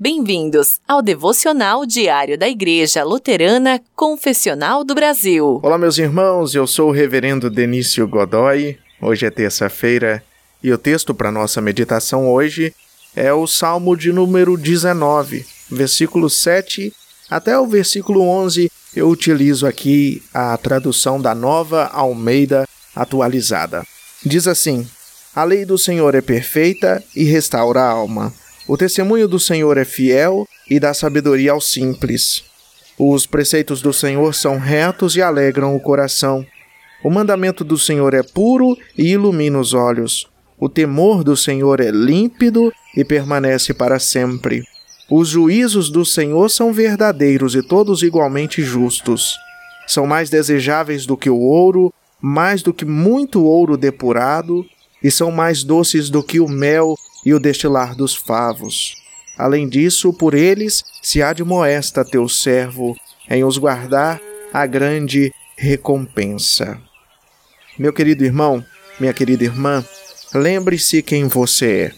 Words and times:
Bem-vindos 0.00 0.78
ao 0.86 1.02
devocional 1.02 1.84
diário 1.84 2.38
da 2.38 2.48
Igreja 2.48 3.02
Luterana 3.02 3.80
Confessional 3.96 4.84
do 4.84 4.94
Brasil. 4.94 5.58
Olá, 5.60 5.76
meus 5.76 5.98
irmãos, 5.98 6.54
eu 6.54 6.68
sou 6.68 6.90
o 6.90 6.92
Reverendo 6.92 7.50
Denício 7.50 8.06
Godoy. 8.06 8.78
Hoje 9.02 9.26
é 9.26 9.30
terça-feira 9.30 10.22
e 10.62 10.72
o 10.72 10.78
texto 10.78 11.12
para 11.12 11.32
nossa 11.32 11.60
meditação 11.60 12.30
hoje 12.30 12.72
é 13.16 13.32
o 13.32 13.44
Salmo 13.48 13.96
de 13.96 14.12
número 14.12 14.56
19, 14.56 15.44
versículo 15.68 16.30
7 16.30 16.94
até 17.28 17.58
o 17.58 17.66
versículo 17.66 18.20
11. 18.20 18.70
Eu 18.94 19.08
utilizo 19.08 19.66
aqui 19.66 20.22
a 20.32 20.56
tradução 20.58 21.20
da 21.20 21.34
nova 21.34 21.86
Almeida 21.86 22.68
atualizada. 22.94 23.84
Diz 24.24 24.46
assim: 24.46 24.88
A 25.34 25.42
lei 25.42 25.64
do 25.64 25.76
Senhor 25.76 26.14
é 26.14 26.20
perfeita 26.20 27.02
e 27.16 27.24
restaura 27.24 27.80
a 27.80 27.90
alma. 27.90 28.32
O 28.68 28.76
testemunho 28.76 29.26
do 29.26 29.40
Senhor 29.40 29.78
é 29.78 29.84
fiel 29.84 30.46
e 30.68 30.78
dá 30.78 30.92
sabedoria 30.92 31.52
aos 31.52 31.72
simples. 31.72 32.44
Os 32.98 33.24
preceitos 33.24 33.80
do 33.80 33.94
Senhor 33.94 34.34
são 34.34 34.58
retos 34.58 35.16
e 35.16 35.22
alegram 35.22 35.74
o 35.74 35.80
coração. 35.80 36.44
O 37.02 37.10
mandamento 37.10 37.64
do 37.64 37.78
Senhor 37.78 38.12
é 38.12 38.22
puro 38.22 38.76
e 38.96 39.08
ilumina 39.12 39.58
os 39.58 39.72
olhos. 39.72 40.28
O 40.58 40.68
temor 40.68 41.24
do 41.24 41.34
Senhor 41.34 41.80
é 41.80 41.90
límpido 41.90 42.70
e 42.94 43.02
permanece 43.06 43.72
para 43.72 43.98
sempre. 43.98 44.62
Os 45.10 45.28
juízos 45.28 45.88
do 45.88 46.04
Senhor 46.04 46.50
são 46.50 46.70
verdadeiros 46.70 47.54
e 47.54 47.62
todos 47.62 48.02
igualmente 48.02 48.60
justos. 48.60 49.34
São 49.86 50.06
mais 50.06 50.28
desejáveis 50.28 51.06
do 51.06 51.16
que 51.16 51.30
o 51.30 51.38
ouro, 51.38 51.90
mais 52.20 52.62
do 52.62 52.74
que 52.74 52.84
muito 52.84 53.42
ouro 53.44 53.78
depurado, 53.78 54.62
e 55.02 55.10
são 55.10 55.30
mais 55.30 55.64
doces 55.64 56.10
do 56.10 56.22
que 56.22 56.38
o 56.38 56.48
mel 56.48 56.94
e 57.24 57.34
o 57.34 57.40
destilar 57.40 57.94
dos 57.94 58.14
favos. 58.14 58.94
Além 59.36 59.68
disso, 59.68 60.12
por 60.12 60.34
eles 60.34 60.84
se 61.02 61.22
admoesta 61.22 62.04
teu 62.04 62.28
servo 62.28 62.96
em 63.30 63.44
os 63.44 63.56
guardar 63.56 64.20
a 64.52 64.66
grande 64.66 65.32
recompensa. 65.56 66.80
Meu 67.78 67.92
querido 67.92 68.24
irmão, 68.24 68.64
minha 68.98 69.12
querida 69.12 69.44
irmã, 69.44 69.84
lembre-se 70.34 71.02
quem 71.02 71.28
você 71.28 71.66
é. 71.66 71.92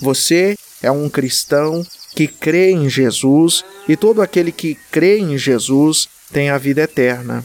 Você 0.00 0.56
é 0.82 0.90
um 0.90 1.08
cristão 1.08 1.84
que 2.14 2.28
crê 2.28 2.70
em 2.70 2.88
Jesus 2.88 3.64
e 3.88 3.96
todo 3.96 4.20
aquele 4.20 4.52
que 4.52 4.74
crê 4.90 5.18
em 5.18 5.38
Jesus 5.38 6.08
tem 6.32 6.50
a 6.50 6.58
vida 6.58 6.82
eterna. 6.82 7.44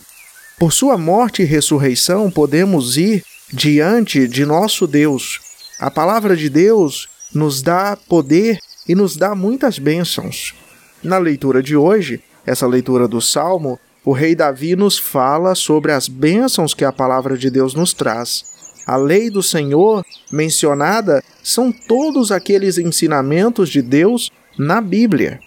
Por 0.57 0.73
sua 0.73 0.97
morte 0.97 1.41
e 1.41 1.45
ressurreição 1.45 2.29
podemos 2.29 2.97
ir 2.97 3.23
diante 3.51 4.27
de 4.27 4.45
nosso 4.45 4.85
Deus. 4.85 5.39
A 5.79 5.89
palavra 5.89 6.35
de 6.35 6.49
Deus 6.49 7.07
nos 7.33 7.61
dá 7.61 7.97
poder 8.09 8.59
e 8.85 8.93
nos 8.93 9.15
dá 9.15 9.33
muitas 9.33 9.79
bênçãos. 9.79 10.53
Na 11.01 11.17
leitura 11.17 11.63
de 11.63 11.77
hoje, 11.77 12.21
essa 12.45 12.67
leitura 12.67 13.07
do 13.07 13.21
Salmo, 13.21 13.79
o 14.03 14.11
rei 14.11 14.35
Davi 14.35 14.75
nos 14.75 14.97
fala 14.97 15.55
sobre 15.55 15.93
as 15.93 16.09
bênçãos 16.09 16.73
que 16.73 16.83
a 16.83 16.91
palavra 16.91 17.37
de 17.37 17.49
Deus 17.49 17.73
nos 17.73 17.93
traz. 17.93 18.43
A 18.85 18.97
lei 18.97 19.29
do 19.29 19.41
Senhor 19.41 20.03
mencionada 20.29 21.23
são 21.41 21.71
todos 21.71 22.29
aqueles 22.29 22.77
ensinamentos 22.77 23.69
de 23.69 23.81
Deus 23.81 24.29
na 24.57 24.81
Bíblia. 24.81 25.39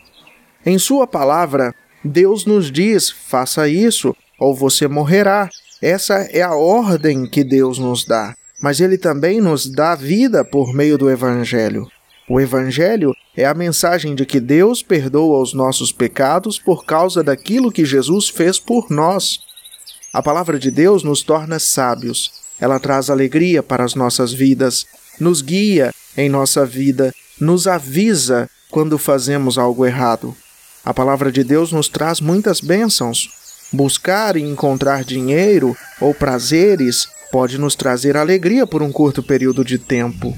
Em 0.65 0.79
Sua 0.79 1.07
palavra, 1.07 1.75
Deus 2.03 2.47
nos 2.47 2.73
diz: 2.73 3.11
faça 3.11 3.69
isso 3.69 4.17
ou 4.39 4.55
você 4.55 4.89
morrerá. 4.89 5.51
Essa 5.83 6.15
é 6.31 6.41
a 6.41 6.55
ordem 6.55 7.27
que 7.27 7.45
Deus 7.45 7.79
nos 7.79 8.07
dá 8.07 8.35
mas 8.63 8.81
ele 8.81 8.97
também 8.97 9.41
nos 9.41 9.69
dá 9.69 9.97
vida 9.97 10.45
por 10.45 10.73
meio 10.73 10.97
do 10.97 11.11
Evangelho. 11.11 11.89
O 12.31 12.41
Evangelho 12.41 13.13
é 13.37 13.45
a 13.45 13.53
mensagem 13.53 14.15
de 14.15 14.25
que 14.25 14.39
Deus 14.39 14.85
perdoa 14.85 15.43
os 15.43 15.53
nossos 15.53 15.91
pecados 15.91 16.61
por 16.61 16.85
causa 16.85 17.25
daquilo 17.25 17.73
que 17.73 17.85
Jesus 17.85 18.29
fez 18.29 18.61
por 18.61 18.89
nós. 18.89 19.41
A 20.15 20.23
palavra 20.23 20.61
de 20.61 20.71
Deus 20.71 21.03
nos 21.03 21.23
torna 21.23 21.59
sábios. 21.59 22.31
Ela 22.61 22.79
traz 22.79 23.11
alegria 23.11 23.63
para 23.63 23.83
as 23.83 23.97
nossas 23.97 24.33
vidas, 24.33 24.87
nos 25.19 25.43
guia 25.43 25.93
em 26.17 26.29
nossa 26.29 26.65
vida, 26.65 27.13
nos 27.41 27.67
avisa 27.67 28.49
quando 28.71 28.97
fazemos 28.97 29.59
algo 29.59 29.85
errado. 29.85 30.37
A 30.85 30.95
palavra 30.95 31.33
de 31.33 31.43
Deus 31.43 31.73
nos 31.73 31.89
traz 31.89 32.21
muitas 32.21 32.61
bênçãos. 32.61 33.29
Buscar 33.73 34.37
e 34.37 34.43
encontrar 34.43 35.03
dinheiro 35.03 35.77
ou 36.01 36.15
prazeres 36.15 37.09
pode 37.33 37.59
nos 37.59 37.75
trazer 37.75 38.15
alegria 38.15 38.67
por 38.67 38.83
um 38.83 38.93
curto 38.93 39.23
período 39.23 39.65
de 39.65 39.79
tempo, 39.79 40.37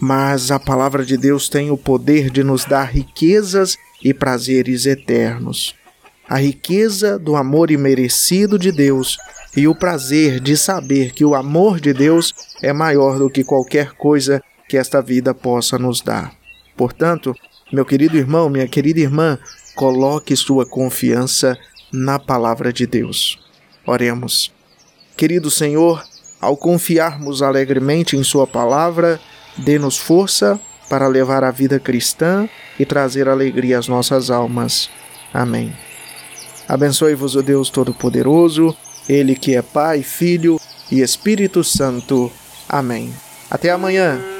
mas 0.00 0.50
a 0.50 0.58
palavra 0.58 1.04
de 1.04 1.18
Deus 1.18 1.50
tem 1.50 1.70
o 1.70 1.76
poder 1.76 2.30
de 2.30 2.42
nos 2.42 2.64
dar 2.64 2.84
riquezas 2.84 3.76
e 4.02 4.14
prazeres 4.14 4.86
eternos. 4.86 5.76
A 6.26 6.38
riqueza 6.38 7.18
do 7.18 7.36
amor 7.36 7.70
imerecido 7.70 8.58
de 8.58 8.72
Deus 8.72 9.18
e 9.54 9.68
o 9.68 9.74
prazer 9.74 10.40
de 10.40 10.56
saber 10.56 11.12
que 11.12 11.26
o 11.26 11.34
amor 11.34 11.78
de 11.78 11.92
Deus 11.92 12.32
é 12.62 12.72
maior 12.72 13.18
do 13.18 13.28
que 13.28 13.44
qualquer 13.44 13.92
coisa 13.92 14.42
que 14.66 14.78
esta 14.78 15.02
vida 15.02 15.34
possa 15.34 15.78
nos 15.78 16.00
dar. 16.00 16.32
Portanto, 16.74 17.34
meu 17.70 17.84
querido 17.84 18.16
irmão, 18.16 18.48
minha 18.48 18.66
querida 18.66 19.00
irmã, 19.00 19.38
coloque 19.74 20.34
sua 20.34 20.64
confiança 20.64 21.58
na 21.92 22.18
palavra 22.18 22.72
de 22.72 22.86
Deus. 22.86 23.38
Oremos. 23.86 24.50
Querido 25.16 25.50
Senhor, 25.50 26.02
ao 26.40 26.56
confiarmos 26.56 27.42
alegremente 27.42 28.16
em 28.16 28.22
Sua 28.22 28.46
palavra, 28.46 29.20
dê-nos 29.56 29.98
força 29.98 30.58
para 30.88 31.06
levar 31.06 31.44
a 31.44 31.50
vida 31.50 31.78
cristã 31.78 32.48
e 32.78 32.84
trazer 32.84 33.28
alegria 33.28 33.78
às 33.78 33.86
nossas 33.86 34.30
almas. 34.30 34.90
Amém. 35.32 35.72
Abençoe-vos 36.68 37.36
o 37.36 37.42
Deus 37.42 37.68
Todo-Poderoso, 37.68 38.76
Ele 39.08 39.34
que 39.34 39.54
é 39.54 39.62
Pai, 39.62 40.02
Filho 40.02 40.58
e 40.90 41.00
Espírito 41.00 41.62
Santo. 41.62 42.30
Amém. 42.68 43.12
Até 43.50 43.70
amanhã. 43.70 44.39